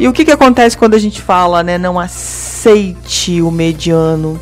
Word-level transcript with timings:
E 0.00 0.08
o 0.08 0.14
que, 0.14 0.24
que 0.24 0.30
acontece 0.30 0.78
quando 0.78 0.94
a 0.94 0.98
gente 0.98 1.20
fala, 1.20 1.62
né? 1.62 1.76
Não 1.76 2.00
aceite 2.00 3.42
o 3.42 3.50
mediano. 3.50 4.40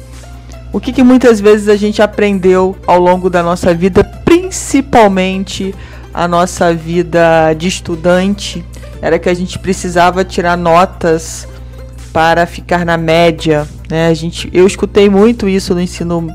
O 0.73 0.79
que, 0.79 0.93
que 0.93 1.03
muitas 1.03 1.41
vezes 1.41 1.69
a 1.69 1.75
gente 1.75 2.01
aprendeu 2.01 2.77
ao 2.87 3.01
longo 3.01 3.29
da 3.29 3.43
nossa 3.43 3.75
vida, 3.75 4.05
principalmente 4.25 5.75
a 6.15 6.29
nossa 6.29 6.73
vida 6.73 7.53
de 7.55 7.67
estudante, 7.67 8.65
era 9.03 9.19
que 9.19 9.29
a 9.29 9.34
gente 9.34 9.59
precisava 9.59 10.25
tirar 10.25 10.57
notas 10.57 11.48
para 12.12 12.47
ficar 12.47 12.87
na 12.87 12.97
média. 12.97 13.67
Né? 13.91 14.06
A 14.06 14.15
gente, 14.15 14.48
eu 14.53 14.65
escutei 14.65 15.11
muito 15.11 15.48
isso 15.48 15.75
no 15.75 15.81
ensino 15.81 16.33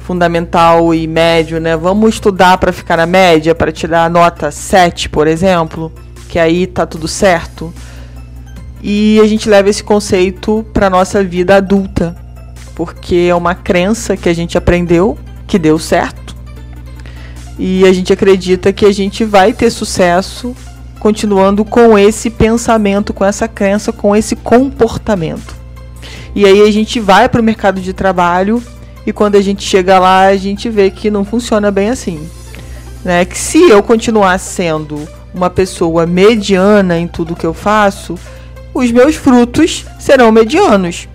fundamental 0.00 0.94
e 0.94 1.06
médio, 1.06 1.60
né? 1.60 1.76
Vamos 1.76 2.14
estudar 2.14 2.56
para 2.56 2.72
ficar 2.72 2.96
na 2.96 3.06
média, 3.06 3.54
para 3.54 3.70
tirar 3.70 4.08
nota 4.08 4.50
7, 4.50 5.10
por 5.10 5.26
exemplo, 5.26 5.92
que 6.26 6.38
aí 6.38 6.66
tá 6.66 6.86
tudo 6.86 7.06
certo 7.06 7.70
e 8.88 9.18
a 9.20 9.26
gente 9.26 9.48
leva 9.48 9.68
esse 9.68 9.82
conceito 9.82 10.64
para 10.72 10.88
nossa 10.88 11.24
vida 11.24 11.56
adulta, 11.56 12.14
porque 12.72 13.26
é 13.28 13.34
uma 13.34 13.52
crença 13.52 14.16
que 14.16 14.28
a 14.28 14.32
gente 14.32 14.56
aprendeu 14.56 15.18
que 15.44 15.58
deu 15.58 15.76
certo. 15.76 16.36
E 17.58 17.84
a 17.84 17.92
gente 17.92 18.12
acredita 18.12 18.72
que 18.72 18.86
a 18.86 18.92
gente 18.92 19.24
vai 19.24 19.52
ter 19.52 19.70
sucesso 19.70 20.54
continuando 21.00 21.64
com 21.64 21.98
esse 21.98 22.30
pensamento, 22.30 23.12
com 23.12 23.24
essa 23.24 23.48
crença, 23.48 23.92
com 23.92 24.14
esse 24.14 24.36
comportamento. 24.36 25.56
E 26.32 26.44
aí 26.44 26.62
a 26.62 26.70
gente 26.70 27.00
vai 27.00 27.28
para 27.28 27.40
o 27.40 27.44
mercado 27.44 27.80
de 27.80 27.92
trabalho 27.92 28.62
e 29.04 29.12
quando 29.12 29.34
a 29.34 29.40
gente 29.40 29.64
chega 29.64 29.98
lá, 29.98 30.26
a 30.26 30.36
gente 30.36 30.70
vê 30.70 30.92
que 30.92 31.10
não 31.10 31.24
funciona 31.24 31.72
bem 31.72 31.90
assim. 31.90 32.24
Né? 33.04 33.24
Que 33.24 33.36
se 33.36 33.68
eu 33.68 33.82
continuar 33.82 34.38
sendo 34.38 35.08
uma 35.34 35.50
pessoa 35.50 36.06
mediana 36.06 36.96
em 37.00 37.08
tudo 37.08 37.34
que 37.34 37.46
eu 37.46 37.52
faço, 37.52 38.16
os 38.76 38.90
meus 38.92 39.16
frutos 39.16 39.86
serão 39.98 40.30
medianos. 40.30 41.08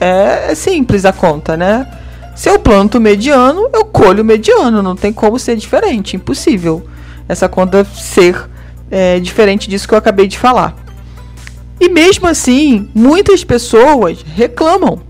É 0.00 0.54
simples 0.54 1.04
a 1.04 1.12
conta, 1.12 1.56
né? 1.56 1.86
Se 2.34 2.48
eu 2.48 2.58
planto 2.58 3.00
mediano, 3.00 3.68
eu 3.72 3.84
colho 3.84 4.24
mediano. 4.24 4.82
Não 4.82 4.96
tem 4.96 5.12
como 5.12 5.38
ser 5.38 5.56
diferente. 5.56 6.16
Impossível 6.16 6.86
essa 7.28 7.48
conta 7.48 7.84
ser 7.84 8.48
é, 8.90 9.18
diferente 9.20 9.68
disso 9.68 9.86
que 9.86 9.94
eu 9.94 9.98
acabei 9.98 10.26
de 10.26 10.38
falar. 10.38 10.76
E 11.80 11.88
mesmo 11.88 12.26
assim, 12.28 12.88
muitas 12.94 13.42
pessoas 13.42 14.22
reclamam. 14.22 15.00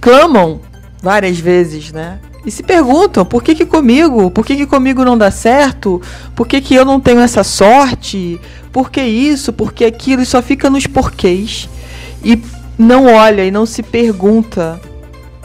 Clamam 0.00 0.60
várias 1.02 1.38
vezes, 1.38 1.92
né? 1.92 2.20
E 2.48 2.50
se 2.50 2.62
perguntam 2.62 3.26
por 3.26 3.42
que, 3.42 3.54
que 3.54 3.66
comigo? 3.66 4.30
Por 4.30 4.42
que, 4.42 4.56
que 4.56 4.64
comigo 4.64 5.04
não 5.04 5.18
dá 5.18 5.30
certo? 5.30 6.00
Por 6.34 6.48
que, 6.48 6.62
que 6.62 6.74
eu 6.74 6.82
não 6.82 6.98
tenho 6.98 7.20
essa 7.20 7.44
sorte? 7.44 8.40
Por 8.72 8.90
que 8.90 9.02
isso? 9.02 9.52
Por 9.52 9.70
que 9.70 9.84
aquilo? 9.84 10.22
E 10.22 10.26
só 10.26 10.40
fica 10.40 10.70
nos 10.70 10.86
porquês. 10.86 11.68
E 12.24 12.40
não 12.78 13.04
olha 13.04 13.44
e 13.44 13.50
não 13.50 13.66
se 13.66 13.82
pergunta 13.82 14.80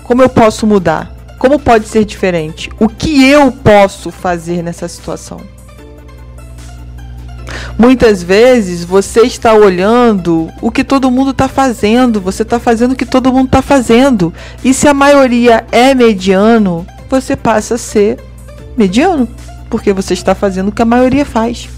como 0.06 0.22
eu 0.22 0.30
posso 0.30 0.66
mudar? 0.66 1.14
Como 1.38 1.60
pode 1.60 1.90
ser 1.90 2.06
diferente? 2.06 2.70
O 2.80 2.88
que 2.88 3.30
eu 3.30 3.52
posso 3.52 4.10
fazer 4.10 4.64
nessa 4.64 4.88
situação? 4.88 5.42
Muitas 7.78 8.22
vezes 8.22 8.84
você 8.84 9.22
está 9.22 9.54
olhando 9.54 10.50
o 10.62 10.72
que 10.72 10.84
todo 10.84 11.10
mundo 11.10 11.32
está 11.32 11.48
fazendo, 11.48 12.22
você 12.22 12.44
está 12.44 12.60
fazendo 12.60 12.92
o 12.92 12.96
que 12.96 13.06
todo 13.06 13.34
mundo 13.34 13.48
está 13.48 13.62
fazendo. 13.62 14.34
E 14.64 14.74
se 14.74 14.88
a 14.88 14.94
maioria 14.94 15.66
é 15.72 15.94
mediano, 15.96 16.86
você 17.22 17.36
passa 17.36 17.76
a 17.76 17.78
ser 17.78 18.20
mediano, 18.78 19.28
porque 19.70 19.94
você 19.94 20.14
está 20.14 20.34
fazendo 20.34 20.70
o 20.70 20.72
que 20.72 20.82
a 20.82 20.86
maioria 20.86 21.26
faz. 21.26 21.70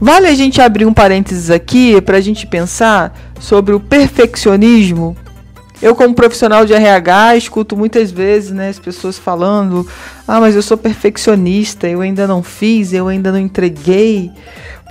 Vale 0.00 0.26
a 0.26 0.34
gente 0.34 0.60
abrir 0.60 0.84
um 0.84 0.92
parênteses 0.92 1.50
aqui 1.50 2.00
para 2.00 2.18
a 2.18 2.20
gente 2.20 2.46
pensar 2.46 3.16
sobre 3.40 3.74
o 3.74 3.80
perfeccionismo 3.80 5.16
eu, 5.80 5.94
como 5.94 6.14
profissional 6.14 6.64
de 6.64 6.72
RH, 6.72 7.36
escuto 7.36 7.76
muitas 7.76 8.10
vezes 8.10 8.50
né, 8.50 8.70
as 8.70 8.78
pessoas 8.78 9.18
falando: 9.18 9.86
ah, 10.26 10.40
mas 10.40 10.54
eu 10.54 10.62
sou 10.62 10.76
perfeccionista, 10.76 11.86
eu 11.86 12.00
ainda 12.00 12.26
não 12.26 12.42
fiz, 12.42 12.92
eu 12.92 13.08
ainda 13.08 13.30
não 13.30 13.38
entreguei, 13.38 14.30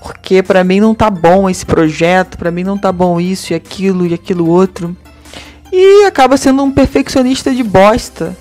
porque 0.01 0.43
para 0.43 0.63
mim 0.63 0.79
não 0.79 0.93
tá 0.93 1.09
bom 1.09 1.49
esse 1.49 1.65
projeto, 1.65 2.37
para 2.37 2.51
mim 2.51 2.63
não 2.63 2.77
tá 2.77 2.91
bom 2.91 3.19
isso 3.19 3.51
e 3.51 3.55
aquilo 3.55 4.05
e 4.05 4.13
aquilo 4.13 4.47
outro. 4.47 4.95
E 5.77 6.05
acaba 6.05 6.37
sendo 6.37 6.63
um 6.63 6.71
perfeccionista 6.71 7.53
de 7.53 7.61
bosta, 7.61 8.33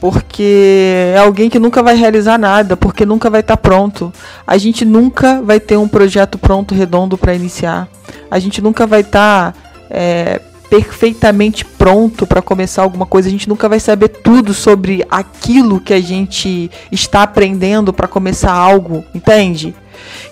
porque 0.00 1.12
é 1.14 1.18
alguém 1.18 1.50
que 1.50 1.58
nunca 1.58 1.82
vai 1.82 1.94
realizar 1.94 2.38
nada, 2.38 2.74
porque 2.74 3.04
nunca 3.04 3.28
vai 3.28 3.40
estar 3.42 3.58
tá 3.58 3.60
pronto. 3.60 4.10
A 4.46 4.56
gente 4.56 4.82
nunca 4.82 5.42
vai 5.42 5.60
ter 5.60 5.76
um 5.76 5.86
projeto 5.86 6.38
pronto, 6.38 6.74
redondo 6.74 7.18
para 7.18 7.34
iniciar. 7.34 7.86
A 8.30 8.38
gente 8.38 8.62
nunca 8.62 8.86
vai 8.86 9.02
estar. 9.02 9.52
Tá, 9.52 9.58
é, 9.90 10.40
perfeitamente 10.70 11.66
pronto 11.66 12.26
para 12.26 12.40
começar 12.40 12.82
alguma 12.82 13.04
coisa. 13.04 13.28
A 13.28 13.30
gente 13.30 13.46
nunca 13.46 13.68
vai 13.68 13.78
saber 13.78 14.08
tudo 14.08 14.54
sobre 14.54 15.06
aquilo 15.10 15.78
que 15.78 15.92
a 15.92 16.00
gente 16.00 16.70
está 16.90 17.22
aprendendo 17.24 17.92
para 17.92 18.08
começar 18.08 18.52
algo, 18.52 19.04
entende? 19.14 19.74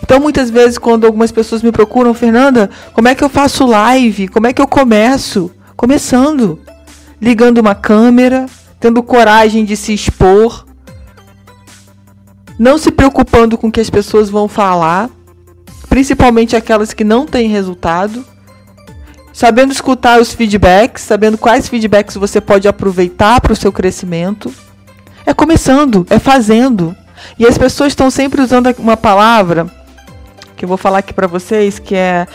Então, 0.03 0.19
muitas 0.19 0.49
vezes, 0.49 0.78
quando 0.78 1.06
algumas 1.06 1.31
pessoas 1.31 1.62
me 1.62 1.70
procuram, 1.70 2.14
Fernanda, 2.14 2.70
como 2.94 3.06
é 3.06 3.14
que 3.14 3.22
eu 3.22 3.28
faço 3.28 3.66
live? 3.66 4.28
Como 4.28 4.47
é 4.47 4.53
que 4.54 4.62
eu 4.62 4.66
começo? 4.66 5.50
Começando, 5.77 6.60
ligando 7.21 7.59
uma 7.59 7.75
câmera, 7.75 8.47
tendo 8.78 9.03
coragem 9.03 9.65
de 9.65 9.77
se 9.77 9.93
expor, 9.93 10.66
não 12.59 12.78
se 12.78 12.91
preocupando 12.91 13.56
com 13.59 13.69
o 13.69 13.72
que 13.72 13.81
as 13.81 13.91
pessoas 13.91 14.31
vão 14.31 14.49
falar, 14.49 15.11
principalmente 15.88 16.55
aquelas 16.55 16.93
que 16.93 17.05
não 17.05 17.27
têm 17.27 17.49
resultado 17.49 18.25
sabendo 19.32 19.72
escutar 19.72 20.21
os 20.21 20.32
feedbacks, 20.32 21.03
sabendo 21.03 21.38
quais 21.38 21.69
feedbacks 21.69 22.16
você 22.16 22.41
pode 22.41 22.69
aproveitar 22.69 23.41
para 23.41 23.53
o 23.53 23.56
seu 23.56 23.72
crescimento. 23.72 24.53
É 25.25 25.32
começando, 25.32 26.06
é 26.11 26.19
fazendo. 26.19 26.94
E 27.38 27.47
as 27.47 27.56
pessoas 27.56 27.93
estão 27.93 28.11
sempre 28.11 28.43
usando 28.43 28.72
uma 28.78 28.97
palavra 28.97 29.66
que 30.56 30.65
eu 30.65 30.69
vou 30.69 30.77
falar 30.77 30.99
aqui 30.99 31.15
para 31.15 31.27
vocês 31.27 31.78
que 31.78 31.94
é 31.94 32.27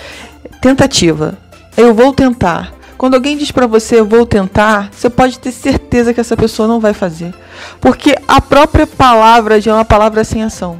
tentativa. 0.61 1.37
Eu 1.75 1.93
vou 1.93 2.13
tentar. 2.13 2.73
Quando 2.97 3.13
alguém 3.13 3.37
diz 3.37 3.51
para 3.51 3.67
você 3.67 3.99
eu 3.99 4.05
vou 4.05 4.25
tentar, 4.25 4.89
você 4.91 5.09
pode 5.09 5.37
ter 5.37 5.51
certeza 5.51 6.13
que 6.13 6.19
essa 6.19 6.35
pessoa 6.35 6.67
não 6.67 6.79
vai 6.79 6.93
fazer, 6.93 7.33
porque 7.79 8.17
a 8.27 8.41
própria 8.41 8.87
palavra 8.87 9.61
já 9.61 9.71
é 9.71 9.73
uma 9.75 9.85
palavra 9.85 10.23
sem 10.23 10.43
ação. 10.43 10.79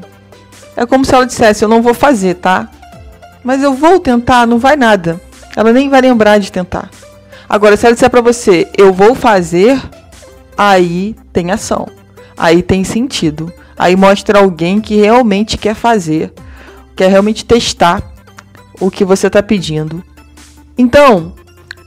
É 0.76 0.86
como 0.86 1.06
se 1.06 1.14
ela 1.14 1.26
dissesse 1.26 1.64
eu 1.64 1.70
não 1.70 1.82
vou 1.82 1.94
fazer, 1.94 2.36
tá? 2.36 2.70
Mas 3.44 3.62
eu 3.62 3.74
vou 3.74 4.00
tentar, 4.00 4.48
não 4.48 4.58
vai 4.58 4.76
nada. 4.76 5.22
Ela 5.56 5.72
nem 5.72 5.90
vai 5.90 6.02
lembrar 6.02 6.38
de 6.38 6.52
tentar. 6.52 6.90
Agora, 7.48 7.78
se 7.78 7.86
ela 7.86 7.96
disser 7.96 8.10
para 8.10 8.22
você, 8.22 8.68
eu 8.78 8.92
vou 8.92 9.16
fazer, 9.16 9.82
aí 10.58 11.16
tem 11.32 11.52
ação. 11.52 11.88
Aí 12.38 12.62
tem 12.62 12.84
sentido. 12.84 13.52
Aí 13.78 13.96
mostra 13.96 14.40
alguém 14.40 14.82
que 14.82 14.96
realmente 14.96 15.58
quer 15.58 15.76
fazer, 15.76 16.34
quer 16.96 17.10
realmente 17.10 17.46
testar 17.46 18.04
o 18.80 18.92
que 18.92 19.06
você 19.06 19.28
está 19.28 19.42
pedindo. 19.42 20.04
Então, 20.78 21.34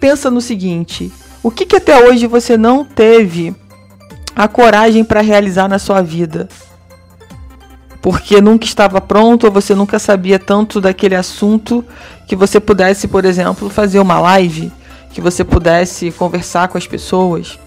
pensa 0.01 0.31
no 0.31 0.41
seguinte: 0.41 1.13
o 1.43 1.51
que, 1.51 1.67
que 1.67 1.77
até 1.77 2.09
hoje 2.09 2.27
você 2.27 2.57
não 2.57 2.85
teve 2.85 3.55
a 4.35 4.49
coragem 4.49 5.05
para 5.05 5.21
realizar 5.21 5.69
na 5.69 5.79
sua 5.79 6.03
vida? 6.03 6.49
porque 8.01 8.41
nunca 8.41 8.65
estava 8.65 9.01
pronto 9.01 9.45
ou 9.45 9.53
você 9.53 9.75
nunca 9.75 9.99
sabia 9.99 10.39
tanto 10.39 10.81
daquele 10.81 11.15
assunto 11.15 11.85
que 12.27 12.35
você 12.35 12.59
pudesse, 12.59 13.07
por 13.07 13.25
exemplo, 13.25 13.69
fazer 13.69 13.99
uma 13.99 14.19
live, 14.21 14.73
que 15.13 15.21
você 15.21 15.45
pudesse 15.45 16.11
conversar 16.13 16.69
com 16.69 16.79
as 16.79 16.87
pessoas. 16.87 17.59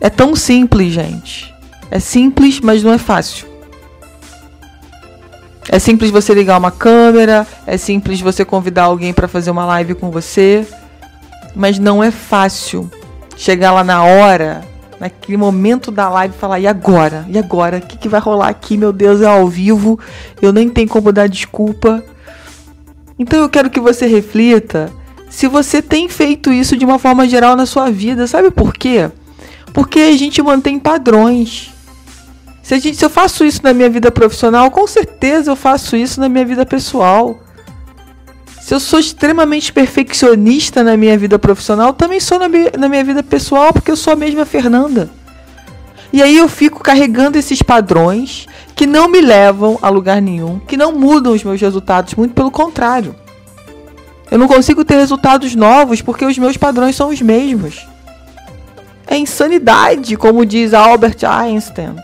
É 0.00 0.10
tão 0.10 0.34
simples, 0.34 0.92
gente. 0.92 1.54
É 1.90 1.98
simples, 1.98 2.60
mas 2.60 2.82
não 2.82 2.92
é 2.92 2.98
fácil. 2.98 3.46
É 5.68 5.78
simples 5.78 6.10
você 6.10 6.34
ligar 6.34 6.58
uma 6.58 6.70
câmera, 6.70 7.46
é 7.66 7.76
simples 7.76 8.20
você 8.20 8.44
convidar 8.44 8.84
alguém 8.84 9.12
para 9.12 9.28
fazer 9.28 9.50
uma 9.50 9.64
live 9.64 9.94
com 9.94 10.10
você, 10.10 10.66
mas 11.54 11.78
não 11.78 12.02
é 12.02 12.10
fácil 12.10 12.90
chegar 13.36 13.72
lá 13.72 13.84
na 13.84 14.02
hora 14.04 14.72
naquele 15.02 15.36
momento 15.36 15.90
da 15.90 16.08
live, 16.08 16.32
falar: 16.36 16.60
e 16.60 16.66
agora? 16.68 17.26
E 17.28 17.36
agora? 17.36 17.78
O 17.78 17.80
que, 17.80 17.98
que 17.98 18.08
vai 18.08 18.20
rolar 18.20 18.48
aqui? 18.48 18.78
Meu 18.78 18.92
Deus, 18.92 19.20
é 19.20 19.26
ao 19.26 19.48
vivo. 19.48 19.98
Eu 20.40 20.52
nem 20.52 20.68
tenho 20.68 20.88
como 20.88 21.12
dar 21.12 21.28
desculpa. 21.28 22.04
Então 23.18 23.40
eu 23.40 23.48
quero 23.48 23.68
que 23.68 23.80
você 23.80 24.06
reflita 24.06 24.92
se 25.28 25.48
você 25.48 25.82
tem 25.82 26.08
feito 26.08 26.52
isso 26.52 26.76
de 26.76 26.84
uma 26.84 27.00
forma 27.00 27.26
geral 27.26 27.56
na 27.56 27.66
sua 27.66 27.90
vida. 27.90 28.28
Sabe 28.28 28.52
por 28.52 28.72
quê? 28.72 29.10
Porque 29.72 29.98
a 29.98 30.16
gente 30.16 30.40
mantém 30.40 30.78
padrões. 30.78 31.71
Se, 32.62 32.78
gente, 32.78 32.96
se 32.96 33.04
eu 33.04 33.10
faço 33.10 33.44
isso 33.44 33.60
na 33.62 33.74
minha 33.74 33.90
vida 33.90 34.10
profissional, 34.10 34.70
com 34.70 34.86
certeza 34.86 35.50
eu 35.50 35.56
faço 35.56 35.96
isso 35.96 36.20
na 36.20 36.28
minha 36.28 36.44
vida 36.44 36.64
pessoal. 36.64 37.40
Se 38.60 38.72
eu 38.72 38.78
sou 38.78 39.00
extremamente 39.00 39.72
perfeccionista 39.72 40.84
na 40.84 40.96
minha 40.96 41.18
vida 41.18 41.38
profissional, 41.38 41.92
também 41.92 42.20
sou 42.20 42.38
na 42.38 42.46
na 42.78 42.88
minha 42.88 43.02
vida 43.02 43.22
pessoal, 43.22 43.72
porque 43.72 43.90
eu 43.90 43.96
sou 43.96 44.12
a 44.12 44.16
mesma 44.16 44.46
Fernanda. 44.46 45.10
E 46.12 46.22
aí 46.22 46.36
eu 46.36 46.48
fico 46.48 46.80
carregando 46.80 47.38
esses 47.38 47.62
padrões 47.62 48.46
que 48.76 48.86
não 48.86 49.08
me 49.08 49.20
levam 49.20 49.78
a 49.82 49.88
lugar 49.88 50.22
nenhum, 50.22 50.60
que 50.60 50.76
não 50.76 50.92
mudam 50.92 51.32
os 51.32 51.42
meus 51.42 51.60
resultados, 51.60 52.14
muito 52.14 52.34
pelo 52.34 52.50
contrário. 52.50 53.16
Eu 54.30 54.38
não 54.38 54.46
consigo 54.46 54.84
ter 54.84 54.96
resultados 54.96 55.54
novos 55.54 56.00
porque 56.00 56.24
os 56.24 56.38
meus 56.38 56.56
padrões 56.56 56.94
são 56.94 57.08
os 57.08 57.20
mesmos. 57.20 57.86
É 59.06 59.16
insanidade, 59.16 60.16
como 60.16 60.46
diz 60.46 60.72
Albert 60.72 61.18
Einstein. 61.24 61.96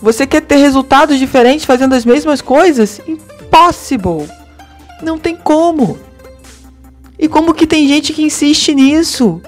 Você 0.00 0.26
quer 0.26 0.42
ter 0.42 0.56
resultados 0.56 1.18
diferentes 1.18 1.64
fazendo 1.64 1.94
as 1.94 2.04
mesmas 2.04 2.40
coisas? 2.40 3.00
Impossible. 3.06 4.28
Não 5.02 5.18
tem 5.18 5.36
como. 5.36 5.98
E 7.18 7.28
como 7.28 7.54
que 7.54 7.66
tem 7.66 7.88
gente 7.88 8.12
que 8.12 8.22
insiste 8.22 8.74
nisso? 8.74 9.40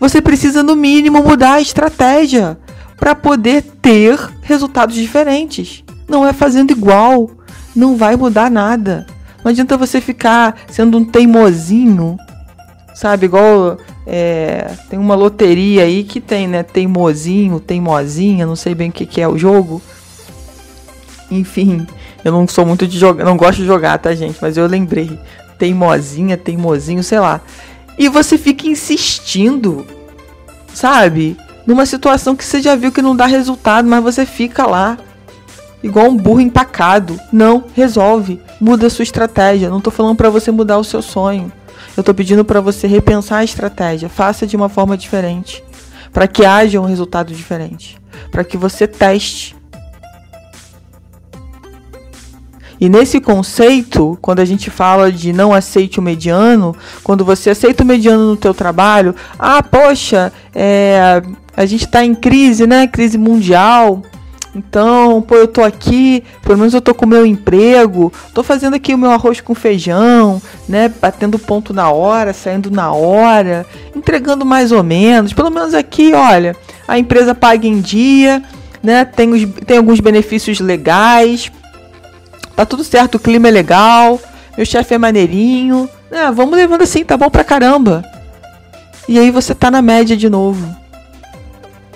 Você 0.00 0.20
precisa 0.20 0.62
no 0.62 0.76
mínimo 0.76 1.22
mudar 1.22 1.54
a 1.54 1.60
estratégia 1.60 2.58
para 2.96 3.14
poder 3.14 3.62
ter 3.80 4.18
resultados 4.42 4.94
diferentes. 4.94 5.84
Não 6.08 6.26
é 6.26 6.32
fazendo 6.32 6.70
igual, 6.70 7.30
não 7.74 7.96
vai 7.96 8.16
mudar 8.16 8.50
nada. 8.50 9.06
Não 9.42 9.50
adianta 9.50 9.76
você 9.76 10.00
ficar 10.00 10.56
sendo 10.68 10.98
um 10.98 11.04
teimosinho, 11.04 12.16
sabe? 12.94 13.26
Igual 13.26 13.78
é, 14.10 14.74
tem 14.88 14.98
uma 14.98 15.14
loteria 15.14 15.82
aí 15.82 16.02
que 16.02 16.18
tem, 16.18 16.48
né? 16.48 16.62
Teimosinho, 16.62 17.60
teimosinha, 17.60 18.46
não 18.46 18.56
sei 18.56 18.74
bem 18.74 18.88
o 18.88 18.92
que, 18.92 19.04
que 19.04 19.20
é 19.20 19.28
o 19.28 19.36
jogo. 19.36 19.82
Enfim, 21.30 21.86
eu 22.24 22.32
não 22.32 22.48
sou 22.48 22.64
muito 22.64 22.86
de 22.86 22.98
jogar, 22.98 23.22
não 23.22 23.36
gosto 23.36 23.58
de 23.58 23.66
jogar, 23.66 23.98
tá, 23.98 24.14
gente? 24.14 24.38
Mas 24.40 24.56
eu 24.56 24.66
lembrei. 24.66 25.18
Teimosinha, 25.58 26.38
teimosinho, 26.38 27.04
sei 27.04 27.20
lá. 27.20 27.42
E 27.98 28.08
você 28.08 28.38
fica 28.38 28.66
insistindo, 28.66 29.86
sabe? 30.72 31.36
Numa 31.66 31.84
situação 31.84 32.34
que 32.34 32.44
você 32.44 32.62
já 32.62 32.74
viu 32.74 32.90
que 32.90 33.02
não 33.02 33.14
dá 33.14 33.26
resultado, 33.26 33.86
mas 33.86 34.02
você 34.02 34.24
fica 34.24 34.66
lá 34.66 34.96
igual 35.82 36.06
um 36.06 36.16
burro 36.16 36.40
empacado. 36.40 37.18
Não, 37.32 37.64
resolve. 37.74 38.40
Muda 38.60 38.86
a 38.86 38.90
sua 38.90 39.02
estratégia. 39.02 39.70
Não 39.70 39.80
tô 39.80 39.90
falando 39.90 40.16
para 40.16 40.30
você 40.30 40.50
mudar 40.50 40.78
o 40.78 40.84
seu 40.84 41.02
sonho. 41.02 41.52
Eu 41.96 42.02
tô 42.02 42.14
pedindo 42.14 42.44
para 42.44 42.60
você 42.60 42.86
repensar 42.86 43.38
a 43.38 43.44
estratégia. 43.44 44.08
Faça 44.08 44.46
de 44.46 44.56
uma 44.56 44.68
forma 44.68 44.96
diferente, 44.96 45.64
para 46.12 46.28
que 46.28 46.44
haja 46.44 46.80
um 46.80 46.84
resultado 46.84 47.34
diferente, 47.34 48.00
para 48.30 48.44
que 48.44 48.56
você 48.56 48.86
teste. 48.86 49.56
E 52.80 52.88
nesse 52.88 53.20
conceito, 53.20 54.16
quando 54.22 54.38
a 54.38 54.44
gente 54.44 54.70
fala 54.70 55.10
de 55.10 55.32
não 55.32 55.52
aceite 55.52 55.98
o 55.98 56.02
mediano, 56.02 56.76
quando 57.02 57.24
você 57.24 57.50
aceita 57.50 57.82
o 57.82 57.86
mediano 57.86 58.28
no 58.28 58.36
teu 58.36 58.54
trabalho, 58.54 59.16
ah, 59.36 59.60
poxa, 59.60 60.32
é, 60.54 61.20
a 61.56 61.66
gente 61.66 61.84
está 61.86 62.04
em 62.04 62.14
crise, 62.14 62.64
né? 62.64 62.86
Crise 62.86 63.18
mundial. 63.18 64.02
Então, 64.58 65.22
pô, 65.22 65.36
eu 65.36 65.46
tô 65.46 65.62
aqui, 65.62 66.24
pelo 66.42 66.58
menos 66.58 66.74
eu 66.74 66.80
tô 66.80 66.92
com 66.92 67.06
o 67.06 67.08
meu 67.08 67.24
emprego, 67.24 68.12
tô 68.34 68.42
fazendo 68.42 68.74
aqui 68.74 68.92
o 68.92 68.98
meu 68.98 69.12
arroz 69.12 69.40
com 69.40 69.54
feijão, 69.54 70.42
né? 70.68 70.92
Batendo 71.00 71.38
ponto 71.38 71.72
na 71.72 71.90
hora, 71.90 72.32
saindo 72.32 72.68
na 72.68 72.92
hora, 72.92 73.64
entregando 73.94 74.44
mais 74.44 74.72
ou 74.72 74.82
menos. 74.82 75.32
Pelo 75.32 75.48
menos 75.48 75.74
aqui, 75.74 76.12
olha, 76.12 76.56
a 76.88 76.98
empresa 76.98 77.36
paga 77.36 77.68
em 77.68 77.80
dia, 77.80 78.42
né? 78.82 79.04
Tem, 79.04 79.32
os, 79.32 79.44
tem 79.64 79.78
alguns 79.78 80.00
benefícios 80.00 80.58
legais. 80.58 81.52
Tá 82.56 82.66
tudo 82.66 82.82
certo, 82.82 83.14
o 83.14 83.20
clima 83.20 83.46
é 83.46 83.52
legal, 83.52 84.20
meu 84.56 84.66
chefe 84.66 84.92
é 84.92 84.98
maneirinho. 84.98 85.88
né? 86.10 86.32
vamos 86.32 86.56
levando 86.56 86.82
assim, 86.82 87.04
tá 87.04 87.16
bom 87.16 87.30
pra 87.30 87.44
caramba. 87.44 88.04
E 89.08 89.20
aí 89.20 89.30
você 89.30 89.54
tá 89.54 89.70
na 89.70 89.80
média 89.80 90.16
de 90.16 90.28
novo. 90.28 90.76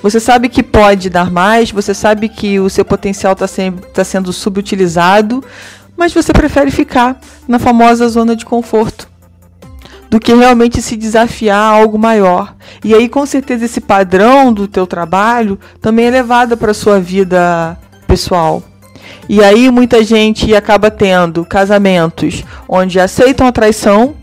Você 0.02 0.18
sabe 0.18 0.48
que 0.48 0.62
pode 0.62 1.08
dar 1.08 1.30
mais, 1.30 1.70
você 1.70 1.94
sabe 1.94 2.28
que 2.28 2.58
o 2.58 2.68
seu 2.68 2.84
potencial 2.84 3.34
está 3.34 3.46
tá 3.94 4.02
sendo 4.02 4.32
subutilizado, 4.32 5.44
mas 5.96 6.12
você 6.12 6.32
prefere 6.32 6.70
ficar 6.72 7.20
na 7.46 7.58
famosa 7.58 8.08
zona 8.08 8.34
de 8.34 8.44
conforto 8.44 9.08
do 10.10 10.20
que 10.20 10.34
realmente 10.34 10.82
se 10.82 10.96
desafiar 10.96 11.56
a 11.56 11.74
algo 11.76 11.98
maior. 11.98 12.54
E 12.84 12.94
aí, 12.94 13.08
com 13.08 13.24
certeza, 13.24 13.64
esse 13.64 13.80
padrão 13.80 14.52
do 14.52 14.68
teu 14.68 14.86
trabalho 14.86 15.58
também 15.80 16.06
é 16.06 16.10
levado 16.10 16.54
para 16.56 16.72
a 16.72 16.74
sua 16.74 17.00
vida 17.00 17.78
pessoal. 18.06 18.62
E 19.26 19.42
aí, 19.42 19.70
muita 19.70 20.04
gente 20.04 20.54
acaba 20.54 20.90
tendo 20.90 21.46
casamentos 21.46 22.44
onde 22.68 23.00
aceitam 23.00 23.46
a 23.46 23.52
traição 23.52 24.14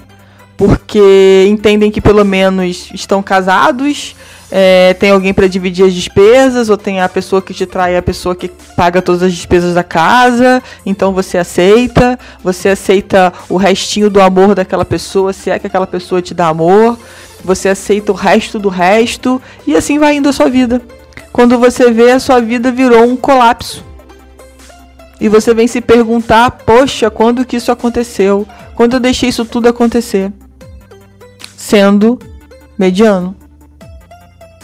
porque 0.56 1.48
entendem 1.50 1.90
que 1.90 2.02
pelo 2.02 2.26
menos 2.26 2.92
estão 2.94 3.24
casados 3.24 4.14
é, 4.52 4.94
tem 4.96 5.12
alguém 5.12 5.34
para 5.34 5.48
dividir 5.48 5.86
as 5.86 5.94
despesas, 5.94 6.70
ou 6.70 6.78
tem 6.78 7.02
a 7.02 7.10
pessoa 7.10 7.42
que 7.42 7.54
te 7.54 7.66
trai, 7.66 7.96
a 7.96 8.02
pessoa 8.02 8.36
que 8.36 8.50
paga 8.76 9.02
todas 9.02 9.22
as 9.22 9.32
despesas 9.32 9.76
da 9.76 9.84
casa, 9.84 10.62
então 10.86 11.14
você 11.14 11.38
aceita, 11.38 12.18
você 12.44 12.70
aceita 12.70 13.32
o 13.48 13.58
restinho 13.58 14.10
do 14.10 14.20
amor 14.20 14.56
daquela 14.56 14.86
pessoa, 14.86 15.34
se 15.34 15.50
é 15.50 15.60
que 15.60 15.68
aquela 15.68 15.88
pessoa 15.88 16.22
te 16.22 16.34
dá 16.34 16.48
amor, 16.48 16.98
você 17.44 17.70
aceita 17.70 18.12
o 18.12 18.16
resto 18.16 18.58
do 18.58 18.70
resto, 18.70 19.42
e 19.68 19.76
assim 19.76 20.00
vai 20.00 20.16
indo 20.16 20.30
a 20.30 20.34
sua 20.34 20.50
vida. 20.50 20.82
Quando 21.32 21.58
você 21.60 21.92
vê, 21.92 22.12
a 22.12 22.20
sua 22.20 22.42
vida 22.42 22.72
virou 22.72 23.04
um 23.04 23.16
colapso. 23.16 23.86
E 25.22 25.30
você 25.30 25.54
vem 25.54 25.68
se 25.68 25.80
perguntar: 25.80 26.50
poxa, 26.52 27.10
quando 27.10 27.46
que 27.46 27.58
isso 27.58 27.72
aconteceu? 27.72 28.48
Quando 28.74 28.96
eu 28.96 29.00
deixei 29.00 29.30
isso 29.30 29.46
tudo 29.46 29.68
acontecer? 29.68 30.32
Sendo 31.56 32.18
mediano 32.78 33.36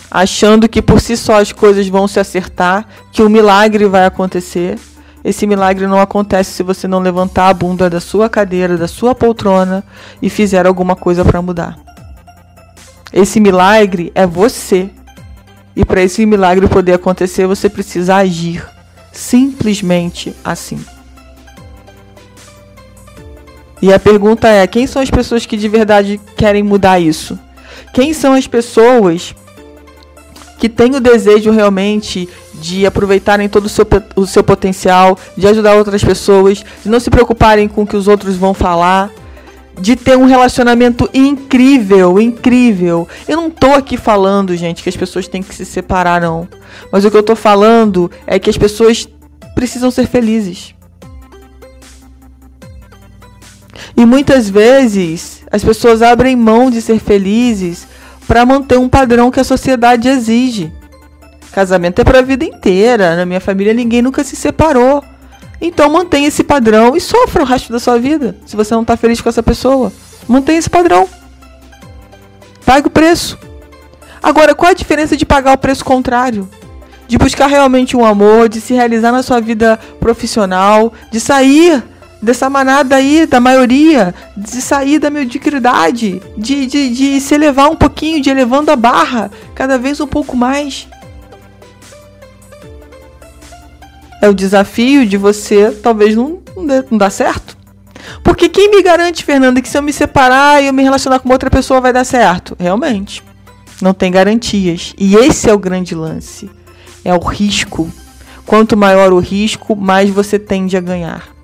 achando 0.10 0.70
que 0.70 0.82
por 0.82 1.00
si 1.00 1.18
só 1.18 1.40
as 1.40 1.52
coisas 1.52 1.88
vão 1.88 2.08
se 2.08 2.20
acertar, 2.20 2.88
que 3.12 3.24
um 3.24 3.30
milagre 3.30 3.86
vai 3.86 4.06
acontecer. 4.06 4.78
Esse 5.24 5.48
milagre 5.48 5.88
não 5.88 6.00
acontece 6.00 6.52
se 6.52 6.64
você 6.64 6.88
não 6.88 7.00
levantar 7.00 7.50
a 7.50 7.54
bunda 7.54 7.90
da 7.90 8.00
sua 8.00 8.30
cadeira, 8.30 8.78
da 8.78 8.88
sua 8.88 9.16
poltrona 9.16 9.84
e 10.22 10.30
fizer 10.30 10.68
alguma 10.68 10.96
coisa 10.96 11.26
para 11.26 11.42
mudar. 11.42 11.78
Esse 13.12 13.40
milagre 13.40 14.12
é 14.14 14.28
você. 14.28 14.90
E 15.76 15.84
para 15.84 16.02
esse 16.02 16.26
milagre 16.26 16.68
poder 16.68 16.94
acontecer, 16.94 17.48
você 17.48 17.70
precisa 17.70 18.16
agir 18.16 18.66
simplesmente 19.12 20.36
assim. 20.44 20.80
E 23.82 23.94
a 23.94 24.00
pergunta 24.00 24.48
é: 24.48 24.66
quem 24.68 24.88
são 24.88 25.02
as 25.02 25.10
pessoas 25.10 25.46
que 25.46 25.58
de 25.58 25.68
verdade 25.68 26.20
querem 26.38 26.64
mudar 26.64 27.00
isso? 27.00 27.38
Quem 27.94 28.14
são 28.14 28.34
as 28.34 28.48
pessoas 28.48 29.34
que 30.58 30.70
têm 30.70 30.96
o 30.96 31.00
desejo 31.00 31.52
realmente 31.52 32.30
de 32.54 32.86
aproveitarem 32.86 33.50
todo 33.50 33.66
o 33.66 33.70
seu, 33.70 33.86
o 34.16 34.26
seu 34.26 34.44
potencial, 34.44 35.18
de 35.38 35.48
ajudar 35.48 35.76
outras 35.76 36.04
pessoas, 36.04 36.64
de 36.84 36.90
não 36.90 37.00
se 37.00 37.10
preocuparem 37.10 37.68
com 37.68 37.84
o 37.84 37.88
que 37.88 37.98
os 37.98 38.08
outros 38.08 38.36
vão 38.36 38.54
falar, 38.54 39.12
de 39.80 39.96
ter 39.96 40.18
um 40.18 40.26
relacionamento 40.26 41.10
incrível, 41.14 42.20
incrível. 42.20 43.08
Eu 43.28 43.38
não 43.38 43.50
tô 43.50 43.74
aqui 43.74 43.98
falando, 43.98 44.56
gente, 44.56 44.82
que 44.82 44.90
as 44.90 44.96
pessoas 44.96 45.28
têm 45.28 45.44
que 45.44 45.54
se 45.54 45.66
separar, 45.66 46.22
não. 46.22 46.48
Mas 46.92 47.04
o 47.04 47.12
que 47.12 47.18
eu 47.18 47.24
tô 47.24 47.36
falando 47.36 48.10
é 48.26 48.40
que 48.40 48.50
as 48.50 48.58
pessoas 48.58 49.08
precisam 49.54 49.92
ser 49.92 50.08
felizes. 50.08 50.74
E 53.98 54.06
muitas 54.06 54.50
vezes 54.50 55.44
as 55.52 55.64
pessoas 55.64 56.02
abrem 56.02 56.36
mão 56.36 56.70
de 56.70 56.82
ser 56.82 57.00
felizes 57.00 57.88
para 58.28 58.46
manter 58.46 58.78
um 58.78 58.90
padrão 58.90 59.32
que 59.32 59.40
a 59.40 59.44
sociedade 59.44 60.08
exige. 60.08 60.72
Casamento 61.52 62.00
é 62.00 62.04
para 62.04 62.20
a 62.20 62.22
vida 62.22 62.44
inteira. 62.44 63.16
Na 63.16 63.26
minha 63.26 63.40
família 63.40 63.74
ninguém 63.74 64.02
nunca 64.02 64.24
se 64.24 64.36
separou. 64.36 65.04
Então 65.62 65.90
mantenha 65.90 66.28
esse 66.28 66.44
padrão 66.44 66.96
e 66.96 67.02
sofra 67.02 67.44
o 67.44 67.46
resto 67.46 67.72
da 67.72 67.80
sua 67.80 67.98
vida. 67.98 68.36
Se 68.46 68.56
você 68.56 68.74
não 68.74 68.82
está 68.82 68.98
feliz 68.98 69.22
com 69.22 69.30
essa 69.30 69.42
pessoa, 69.42 69.92
mantenha 70.28 70.60
esse 70.60 70.70
padrão. 70.70 71.08
Pague 72.66 72.88
o 72.88 72.92
preço. 72.92 73.38
Agora, 74.22 74.56
qual 74.56 74.72
a 74.72 74.76
diferença 74.76 75.16
de 75.16 75.26
pagar 75.26 75.54
o 75.54 75.58
preço 75.58 75.86
contrário? 75.86 76.50
De 77.08 77.18
buscar 77.18 77.46
realmente 77.46 77.96
um 77.96 78.04
amor, 78.04 78.50
de 78.50 78.60
se 78.60 78.74
realizar 78.74 79.12
na 79.12 79.22
sua 79.22 79.40
vida 79.40 79.80
profissional, 80.00 80.92
de 81.12 81.20
sair 81.20 81.84
dessa 82.22 82.50
manada 82.50 82.96
aí, 82.96 83.26
da 83.26 83.40
maioria, 83.40 84.14
de 84.36 84.62
sair 84.62 85.00
da 85.00 85.10
mediocridade, 85.10 86.22
de, 86.38 86.66
de, 86.66 86.90
de 86.90 87.22
se 87.22 87.36
elevar 87.36 87.70
um 87.70 87.76
pouquinho, 87.76 88.22
de 88.22 88.30
elevando 88.30 88.72
a 88.72 88.76
barra 88.76 89.32
cada 89.54 89.78
vez 89.78 90.00
um 90.00 90.08
pouco 90.08 90.36
mais. 90.36 90.88
É 94.22 94.30
o 94.30 94.34
desafio 94.34 95.06
de 95.06 95.18
você 95.18 95.72
talvez 95.72 96.16
não, 96.16 96.40
não, 96.56 96.66
dê, 96.66 96.84
não 96.90 96.98
dar 96.98 97.12
certo. 97.12 97.56
Porque 98.24 98.50
quem 98.50 98.72
me 98.72 98.82
garante, 98.82 99.24
Fernanda, 99.24 99.62
que 99.62 99.70
se 99.70 99.78
eu 99.78 99.84
me 99.84 99.94
separar 99.94 100.62
e 100.64 100.68
eu 100.68 100.74
me 100.74 100.84
relacionar 100.84 101.20
com 101.20 101.30
outra 101.30 101.50
pessoa 101.50 101.82
vai 101.82 101.94
dar 101.94 102.04
certo? 102.04 102.56
Realmente. 102.60 103.24
Não 103.82 103.94
tem 103.94 104.12
garantias. 104.12 104.94
E 104.98 105.16
esse 105.16 105.50
é 105.50 105.54
o 105.54 105.60
grande 105.60 105.94
lance. 105.94 106.50
É 107.04 107.14
o 107.14 107.20
risco. 107.20 107.92
Quanto 108.46 108.78
maior 108.78 109.12
o 109.12 109.20
risco, 109.20 109.76
mais 109.76 110.10
você 110.10 110.40
tende 110.40 110.78
a 110.78 110.82
ganhar. 110.82 111.35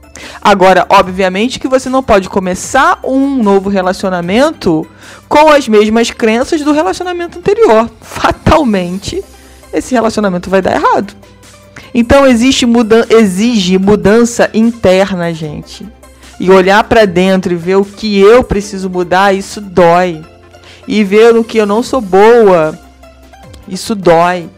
Agora, 0.42 0.86
obviamente 0.90 1.60
que 1.60 1.68
você 1.68 1.90
não 1.90 2.02
pode 2.02 2.30
começar 2.30 3.00
um 3.04 3.42
novo 3.42 3.70
relacionamento 3.70 4.88
com 5.28 5.50
as 5.50 5.68
mesmas 5.68 6.12
crenças 6.12 6.62
do 6.62 6.72
relacionamento 6.72 7.40
anterior. 7.40 7.90
Fatalmente, 8.02 9.24
esse 9.74 9.94
relacionamento 9.94 10.50
vai 10.50 10.62
dar 10.62 10.76
errado. 10.76 11.14
Então 11.94 12.26
existe 12.26 12.66
muda 12.66 13.06
exige 13.10 13.78
mudança 13.78 14.50
interna, 14.54 15.34
gente. 15.34 15.86
E 16.40 16.50
olhar 16.50 16.84
para 16.86 17.06
dentro 17.06 17.54
e 17.54 17.56
ver 17.56 17.76
o 17.76 17.86
que 17.86 18.20
eu 18.20 18.44
preciso 18.44 18.90
mudar, 18.90 19.34
isso 19.34 19.62
dói. 19.62 20.24
E 20.88 21.04
ver 21.04 21.34
no 21.34 21.44
que 21.44 21.58
eu 21.58 21.66
não 21.66 21.84
sou 21.84 22.02
boa, 22.02 22.78
isso 23.68 23.94
dói. 23.94 24.50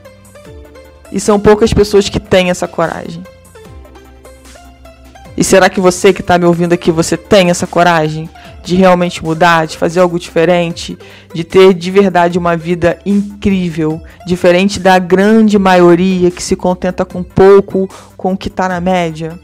E 1.11 1.19
são 1.19 1.39
poucas 1.39 1.73
pessoas 1.73 2.07
que 2.07 2.19
têm 2.19 2.49
essa 2.49 2.67
coragem. 2.67 3.21
E 5.35 5.43
será 5.43 5.69
que 5.69 5.81
você 5.81 6.13
que 6.13 6.21
está 6.21 6.37
me 6.37 6.45
ouvindo 6.45 6.73
aqui, 6.73 6.91
você 6.91 7.17
tem 7.17 7.49
essa 7.49 7.65
coragem 7.65 8.29
de 8.63 8.75
realmente 8.75 9.23
mudar, 9.23 9.65
de 9.65 9.77
fazer 9.77 9.99
algo 9.99 10.19
diferente, 10.19 10.97
de 11.33 11.43
ter 11.43 11.73
de 11.73 11.91
verdade 11.91 12.37
uma 12.37 12.55
vida 12.55 12.99
incrível, 13.05 14.01
diferente 14.25 14.79
da 14.79 14.97
grande 14.99 15.57
maioria 15.57 16.29
que 16.29 16.41
se 16.41 16.55
contenta 16.55 17.03
com 17.03 17.23
pouco, 17.23 17.89
com 18.15 18.33
o 18.33 18.37
que 18.37 18.47
está 18.47 18.69
na 18.69 18.79
média? 18.79 19.39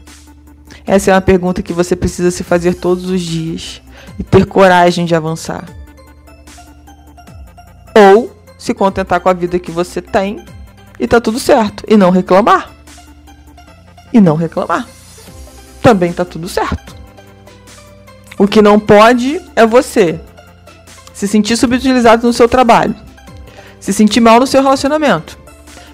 Essa 0.86 1.10
é 1.10 1.14
uma 1.14 1.20
pergunta 1.20 1.62
que 1.62 1.72
você 1.72 1.96
precisa 1.96 2.30
se 2.30 2.44
fazer 2.44 2.74
todos 2.74 3.10
os 3.10 3.20
dias 3.20 3.82
e 4.18 4.22
ter 4.22 4.46
coragem 4.46 5.04
de 5.04 5.14
avançar. 5.14 5.64
Ou 7.94 8.34
se 8.56 8.72
contentar 8.72 9.20
com 9.20 9.28
a 9.28 9.32
vida 9.32 9.58
que 9.58 9.70
você 9.70 10.00
tem 10.00 10.42
e 10.98 11.06
tá 11.06 11.20
tudo 11.20 11.38
certo 11.40 11.84
e 11.88 11.96
não 11.96 12.10
reclamar. 12.10 12.70
E 14.12 14.20
não 14.20 14.36
reclamar 14.36 14.86
também 15.82 16.12
tá 16.12 16.24
tudo 16.24 16.48
certo. 16.48 16.94
O 18.38 18.48
que 18.48 18.62
não 18.62 18.78
pode 18.78 19.40
é 19.54 19.66
você 19.66 20.18
se 21.12 21.28
sentir 21.28 21.56
subutilizado 21.56 22.26
no 22.26 22.32
seu 22.32 22.48
trabalho, 22.48 22.94
se 23.78 23.92
sentir 23.92 24.20
mal 24.20 24.40
no 24.40 24.46
seu 24.46 24.62
relacionamento, 24.62 25.38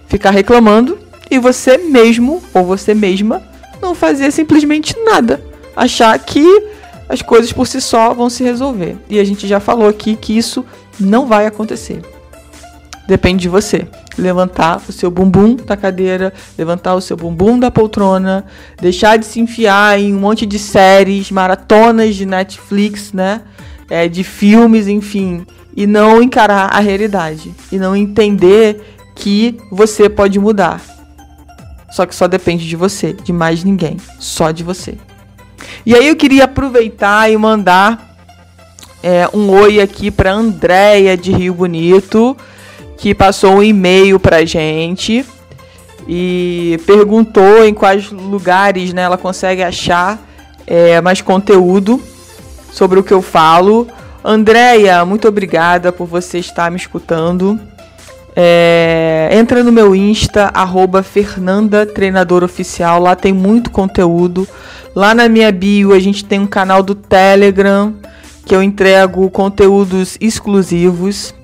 ficar 0.07 0.31
reclamando 0.31 0.99
e 1.31 1.39
você 1.39 1.77
mesmo 1.77 2.43
ou 2.55 2.65
você 2.65 2.95
mesma 2.95 3.43
não 3.83 3.95
fazer 3.95 4.31
simplesmente 4.31 4.95
nada, 5.05 5.43
achar 5.75 6.17
que 6.19 6.45
as 7.09 7.23
coisas 7.23 7.53
por 7.53 7.67
si 7.67 7.81
só 7.81 8.15
vão 8.15 8.31
se 8.31 8.43
resolver. 8.43 8.97
E 9.09 9.19
a 9.19 9.25
gente 9.25 9.47
já 9.47 9.61
falou 9.61 9.89
aqui 9.89 10.17
que 10.17 10.37
isso 10.37 10.65
não 10.99 11.27
vai 11.27 11.47
acontecer. 11.47 12.03
Depende 13.07 13.43
de 13.43 13.49
você 13.49 13.87
levantar 14.19 14.83
o 14.89 14.93
seu 14.93 15.11
bumbum 15.11 15.55
da 15.55 15.77
cadeira, 15.77 16.33
levantar 16.59 16.95
o 16.95 17.01
seu 17.01 17.17
bumbum 17.17 17.59
da 17.59 17.71
poltrona, 17.71 18.45
deixar 18.81 19.17
de 19.17 19.25
se 19.25 19.39
enfiar 19.39 19.99
em 19.99 20.15
um 20.15 20.19
monte 20.19 20.45
de 20.45 20.59
séries, 20.59 21.31
maratonas 21.31 22.17
de 22.17 22.27
Netflix, 22.27 23.13
né? 23.13 23.43
É, 23.89 24.09
de 24.09 24.25
filmes, 24.25 24.89
enfim, 24.89 25.47
e 25.77 25.87
não 25.87 26.21
encarar 26.21 26.75
a 26.75 26.81
realidade 26.81 27.55
e 27.71 27.79
não 27.79 27.95
entender 27.95 28.83
que 29.15 29.57
você 29.71 30.09
pode 30.09 30.41
mudar. 30.41 30.83
Só 31.93 32.05
que 32.05 32.15
só 32.15 32.27
depende 32.27 32.69
de 32.69 32.75
você, 32.75 33.13
de 33.13 33.33
mais 33.33 33.63
ninguém, 33.63 33.97
só 34.19 34.51
de 34.51 34.65
você. 34.65 34.99
E 35.85 35.95
aí 35.95 36.09
eu 36.09 36.17
queria 36.17 36.45
aproveitar 36.45 37.31
e 37.31 37.37
mandar 37.37 38.17
é, 39.01 39.29
um 39.33 39.51
oi 39.51 39.81
aqui 39.81 40.11
para 40.11 40.33
Andréia 40.33 41.17
de 41.17 41.31
Rio 41.31 41.55
Bonito 41.55 42.37
que 42.97 43.15
passou 43.15 43.57
um 43.57 43.63
e-mail 43.63 44.19
pra 44.19 44.45
gente 44.45 45.25
e 46.09 46.81
perguntou 46.87 47.65
em 47.65 47.75
quais 47.75 48.11
lugares 48.11 48.93
né, 48.93 49.03
ela 49.03 49.19
consegue 49.19 49.63
achar 49.63 50.19
é, 50.67 51.01
mais 51.01 51.21
conteúdo 51.21 52.01
sobre 52.73 52.99
o 52.99 53.03
que 53.03 53.13
eu 53.13 53.23
falo. 53.23 53.87
Andréia, 54.25 55.05
muito 55.05 55.29
obrigada 55.29 55.93
por 55.93 56.07
você 56.07 56.39
estar 56.39 56.71
me 56.71 56.77
escutando. 56.77 57.61
É, 58.35 59.31
entra 59.33 59.65
no 59.65 59.73
meu 59.73 59.95
Insta, 59.95 60.51
arroba 60.53 61.03
Fernanda 61.03 61.87
Treinador 61.87 62.45
Oficial, 62.45 63.01
lá 63.01 63.17
tem 63.17 63.33
muito 63.33 63.71
conteúdo. 63.71 64.47
Lá 64.95 65.15
na 65.15 65.29
minha 65.29 65.51
bio 65.51 65.93
a 65.93 65.99
gente 65.99 66.25
tem 66.25 66.39
um 66.39 66.47
canal 66.47 66.83
do 66.83 66.95
Telegram 66.95 67.95
que 68.45 68.55
eu 68.55 68.63
entrego 68.63 69.31
conteúdos 69.31 70.17
exclusivos. 70.21 71.35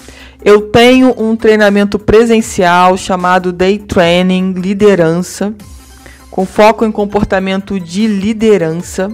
Eu 0.44 0.62
tenho 0.62 1.14
um 1.16 1.36
treinamento 1.36 2.00
presencial 2.00 2.96
chamado 2.96 3.52
Day 3.52 3.78
Training 3.78 4.54
Liderança, 4.54 5.54
com 6.32 6.44
foco 6.44 6.84
em 6.84 6.90
comportamento 6.90 7.78
de 7.78 8.08
liderança. 8.08 9.10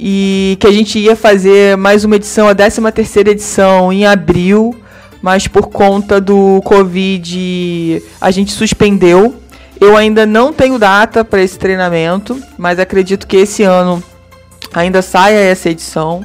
E 0.00 0.56
que 0.58 0.66
a 0.66 0.72
gente 0.72 0.98
ia 0.98 1.14
fazer 1.14 1.76
mais 1.76 2.04
uma 2.04 2.16
edição, 2.16 2.48
a 2.48 2.54
13 2.54 2.80
terceira 2.90 3.30
edição, 3.30 3.92
em 3.92 4.06
abril, 4.06 4.74
mas 5.22 5.46
por 5.46 5.68
conta 5.68 6.20
do 6.20 6.60
Covid 6.64 8.02
a 8.20 8.30
gente 8.32 8.50
suspendeu. 8.50 9.36
Eu 9.80 9.96
ainda 9.96 10.26
não 10.26 10.52
tenho 10.52 10.80
data 10.80 11.24
para 11.24 11.42
esse 11.42 11.56
treinamento, 11.56 12.42
mas 12.58 12.80
acredito 12.80 13.26
que 13.28 13.36
esse 13.36 13.62
ano 13.62 14.02
ainda 14.74 15.00
saia 15.00 15.38
essa 15.38 15.70
edição. 15.70 16.24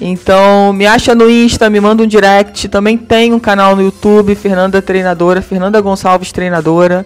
Então, 0.00 0.72
me 0.72 0.86
acha 0.86 1.14
no 1.14 1.28
Insta, 1.28 1.68
me 1.68 1.80
manda 1.80 2.02
um 2.02 2.06
direct. 2.06 2.68
Também 2.68 2.96
tem 2.96 3.32
um 3.32 3.40
canal 3.40 3.74
no 3.74 3.82
YouTube, 3.82 4.34
Fernanda 4.34 4.80
Treinadora, 4.80 5.42
Fernanda 5.42 5.80
Gonçalves 5.80 6.30
Treinadora. 6.30 7.04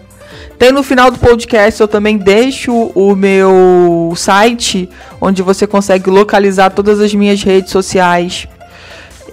Tem 0.57 0.71
no 0.71 0.83
final 0.83 1.09
do 1.09 1.17
podcast, 1.17 1.81
eu 1.81 1.87
também 1.87 2.17
deixo 2.17 2.71
o 2.95 3.15
meu 3.15 4.13
site, 4.15 4.89
onde 5.19 5.41
você 5.41 5.65
consegue 5.65 6.09
localizar 6.09 6.69
todas 6.69 6.99
as 6.99 7.13
minhas 7.13 7.41
redes 7.41 7.71
sociais. 7.71 8.47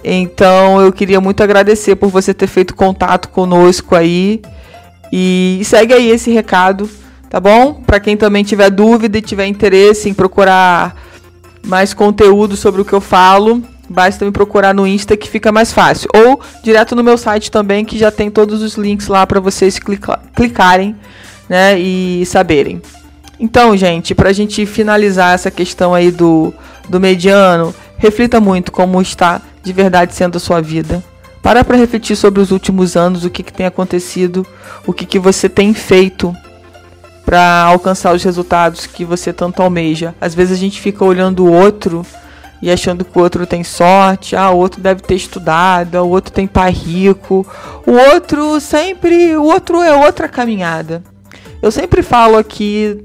Então, 0.03 0.81
eu 0.81 0.91
queria 0.91 1.21
muito 1.21 1.43
agradecer 1.43 1.95
por 1.95 2.09
você 2.09 2.33
ter 2.33 2.47
feito 2.47 2.75
contato 2.75 3.29
conosco 3.29 3.95
aí. 3.95 4.41
E 5.11 5.61
segue 5.63 5.93
aí 5.93 6.09
esse 6.09 6.31
recado, 6.31 6.89
tá 7.29 7.39
bom? 7.39 7.75
Para 7.85 7.99
quem 7.99 8.17
também 8.17 8.43
tiver 8.43 8.69
dúvida 8.69 9.17
e 9.17 9.21
tiver 9.21 9.45
interesse 9.45 10.09
em 10.09 10.13
procurar 10.13 10.95
mais 11.65 11.93
conteúdo 11.93 12.55
sobre 12.55 12.81
o 12.81 12.85
que 12.85 12.93
eu 12.93 13.01
falo, 13.01 13.63
basta 13.89 14.25
me 14.25 14.31
procurar 14.31 14.73
no 14.73 14.87
Insta 14.87 15.17
que 15.17 15.29
fica 15.29 15.51
mais 15.51 15.71
fácil. 15.71 16.09
Ou 16.13 16.39
direto 16.63 16.95
no 16.95 17.03
meu 17.03 17.17
site 17.17 17.51
também, 17.51 17.85
que 17.85 17.97
já 17.97 18.11
tem 18.11 18.31
todos 18.31 18.61
os 18.61 18.75
links 18.75 19.07
lá 19.07 19.25
para 19.27 19.39
vocês 19.39 19.77
clica 19.77 20.19
clicarem 20.35 20.95
né, 21.49 21.77
e 21.77 22.25
saberem. 22.25 22.81
Então, 23.39 23.75
gente, 23.75 24.13
para 24.13 24.29
a 24.29 24.33
gente 24.33 24.65
finalizar 24.65 25.33
essa 25.33 25.49
questão 25.49 25.93
aí 25.93 26.11
do, 26.11 26.53
do 26.87 26.99
mediano, 26.99 27.73
reflita 27.97 28.39
muito 28.39 28.71
como 28.71 29.01
está 29.01 29.41
de 29.63 29.73
verdade 29.73 30.13
sendo 30.13 30.37
a 30.37 30.39
sua 30.39 30.61
vida. 30.61 31.03
Para 31.41 31.63
para 31.63 31.75
refletir 31.75 32.15
sobre 32.15 32.39
os 32.39 32.51
últimos 32.51 32.95
anos, 32.95 33.25
o 33.25 33.29
que, 33.29 33.41
que 33.41 33.51
tem 33.51 33.65
acontecido, 33.65 34.45
o 34.85 34.93
que, 34.93 35.07
que 35.07 35.17
você 35.17 35.49
tem 35.49 35.73
feito 35.73 36.35
para 37.25 37.63
alcançar 37.63 38.13
os 38.13 38.23
resultados 38.23 38.85
que 38.85 39.05
você 39.05 39.31
tanto 39.31 39.61
almeja. 39.61 40.15
Às 40.19 40.33
vezes 40.33 40.57
a 40.57 40.59
gente 40.59 40.81
fica 40.81 41.05
olhando 41.05 41.45
o 41.45 41.51
outro 41.51 42.05
e 42.61 42.69
achando 42.69 43.03
que 43.03 43.17
o 43.17 43.21
outro 43.21 43.45
tem 43.47 43.63
sorte, 43.63 44.35
ah, 44.35 44.51
o 44.51 44.57
outro 44.57 44.81
deve 44.81 45.01
ter 45.01 45.15
estudado, 45.15 45.95
o 45.95 46.09
outro 46.09 46.31
tem 46.31 46.45
pai 46.45 46.71
rico, 46.71 47.45
o 47.85 47.91
outro 47.91 48.59
sempre, 48.59 49.35
o 49.35 49.45
outro 49.45 49.81
é 49.81 49.95
outra 49.95 50.27
caminhada. 50.27 51.03
Eu 51.61 51.71
sempre 51.71 52.03
falo 52.03 52.37
aqui 52.37 53.01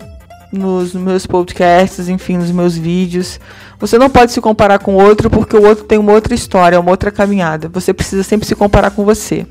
nos 0.53 0.95
meus 0.95 1.27
podcasts, 1.27 2.09
enfim, 2.09 2.39
nos 2.39 2.51
meus 2.51 2.77
vídeos, 2.77 3.41
você 3.79 3.99
não 3.99 4.09
pode 4.09 4.33
se 4.33 4.41
comparar 4.41 4.79
com 4.79 4.95
o 4.95 5.03
outro 5.03 5.29
porque 5.29 5.57
o 5.57 5.67
outro 5.67 5.85
tem 5.85 5.99
uma 5.99 6.13
outra 6.13 6.35
história, 6.35 6.81
uma 6.81 6.91
outra 6.91 7.11
caminhada. 7.11 7.69
Você 7.69 7.93
precisa 7.93 8.23
sempre 8.23 8.47
se 8.47 8.55
comparar 8.55 8.91
com 8.91 9.05
você. 9.05 9.47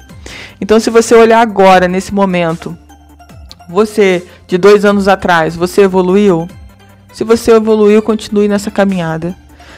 Então, 0.60 0.80
se 0.80 0.90
você 0.90 1.14
olhar 1.14 1.42
agora, 1.42 1.88
nesse 1.88 2.14
momento, 2.14 2.76
você, 3.68 4.26
de 4.48 4.58
dois 4.58 4.86
anos 4.86 5.08
atrás, 5.08 5.56
você 5.56 5.82
evoluiu? 5.82 6.48
Se 7.14 7.24
você 7.24 7.54
evoluiu, 7.54 8.02
continue 8.02 8.48
nessa 8.48 8.70
caminhada. 8.70 9.36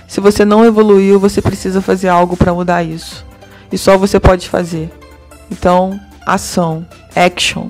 Se 0.08 0.20
você 0.20 0.44
não 0.46 0.66
evoluiu, 0.66 1.20
você 1.20 1.42
precisa 1.42 1.82
fazer 1.82 2.08
algo 2.08 2.36
para 2.36 2.54
mudar 2.54 2.84
isso. 2.84 3.26
E 3.72 3.78
só 3.78 3.98
você 3.98 4.20
pode 4.20 4.50
fazer. 4.50 4.90
Então, 5.52 6.00
ação, 6.26 6.86
action. 7.16 7.70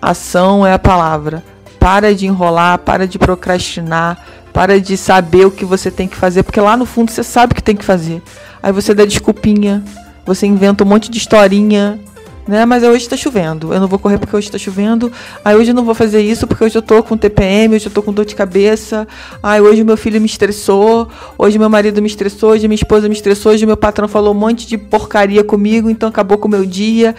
Ação 0.00 0.66
é 0.66 0.72
a 0.72 0.78
palavra. 0.78 1.42
Para 1.78 2.14
de 2.14 2.26
enrolar, 2.26 2.78
para 2.78 3.06
de 3.06 3.18
procrastinar, 3.18 4.18
para 4.52 4.80
de 4.80 4.96
saber 4.96 5.46
o 5.46 5.50
que 5.50 5.64
você 5.64 5.90
tem 5.90 6.06
que 6.06 6.16
fazer, 6.16 6.42
porque 6.42 6.60
lá 6.60 6.76
no 6.76 6.86
fundo 6.86 7.10
você 7.10 7.22
sabe 7.22 7.52
o 7.52 7.56
que 7.56 7.62
tem 7.62 7.74
que 7.74 7.84
fazer. 7.84 8.22
Aí 8.62 8.72
você 8.72 8.94
dá 8.94 9.04
desculpinha, 9.04 9.82
você 10.24 10.46
inventa 10.46 10.84
um 10.84 10.86
monte 10.86 11.10
de 11.10 11.18
historinha, 11.18 11.98
né? 12.46 12.64
Mas 12.64 12.82
hoje 12.82 13.04
está 13.04 13.16
chovendo. 13.16 13.72
Eu 13.72 13.80
não 13.80 13.88
vou 13.88 13.98
correr 13.98 14.18
porque 14.18 14.34
hoje 14.34 14.48
está 14.48 14.58
chovendo. 14.58 15.12
Aí 15.44 15.54
hoje 15.54 15.70
eu 15.70 15.74
não 15.74 15.84
vou 15.84 15.94
fazer 15.94 16.20
isso 16.20 16.46
porque 16.46 16.64
hoje 16.64 16.76
eu 16.76 16.82
tô 16.82 17.02
com 17.02 17.16
TPM, 17.16 17.74
hoje 17.74 17.86
eu 17.86 17.92
tô 17.92 18.02
com 18.02 18.12
dor 18.12 18.24
de 18.24 18.34
cabeça. 18.34 19.06
Aí 19.42 19.60
hoje 19.60 19.84
meu 19.84 19.96
filho 19.96 20.20
me 20.20 20.26
estressou, 20.26 21.08
hoje 21.38 21.58
meu 21.58 21.70
marido 21.70 22.00
me 22.00 22.08
estressou, 22.08 22.50
hoje 22.50 22.66
minha 22.68 22.76
esposa 22.76 23.08
me 23.08 23.14
estressou, 23.14 23.52
hoje 23.52 23.66
meu 23.66 23.76
patrão 23.76 24.08
falou 24.08 24.34
um 24.34 24.38
monte 24.38 24.66
de 24.66 24.76
porcaria 24.76 25.44
comigo, 25.44 25.88
então 25.88 26.08
acabou 26.08 26.38
com 26.38 26.48
o 26.48 26.50
meu 26.50 26.66
dia. 26.66 27.14